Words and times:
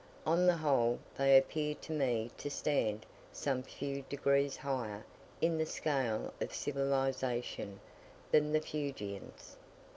On 0.25 0.47
the 0.47 0.57
whole 0.57 0.97
they 1.15 1.37
appear 1.37 1.75
to 1.75 1.91
me 1.91 2.31
to 2.39 2.49
stand 2.49 3.05
some 3.31 3.61
few 3.61 4.01
degrees 4.09 4.57
higher 4.57 5.05
in 5.41 5.59
the 5.59 5.65
scale 5.67 6.33
of 6.41 6.55
civilization 6.55 7.79
than 8.31 8.51
the 8.51 8.61
Fuegians. 8.61 9.57